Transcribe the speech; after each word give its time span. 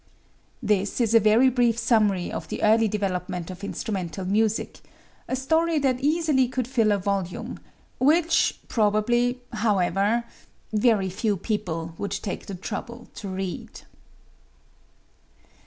This 0.63 0.99
is 0.99 1.13
a 1.13 1.19
very 1.19 1.47
brief 1.51 1.77
summary 1.77 2.31
of 2.31 2.47
the 2.47 2.63
early 2.63 2.87
development 2.87 3.51
of 3.51 3.63
instrumental 3.63 4.25
music, 4.25 4.79
a 5.27 5.35
story 5.35 5.77
that 5.77 5.99
easily 5.99 6.47
could 6.47 6.67
fill 6.67 6.91
a 6.91 6.97
volume 6.97 7.59
which, 7.99 8.57
probably, 8.67 9.41
however, 9.53 10.23
very 10.73 11.11
few 11.11 11.37
people 11.37 11.93
would 11.99 12.09
take 12.13 12.47
the 12.47 12.55
trouble 12.55 13.09
to 13.13 13.27
read. 13.27 13.81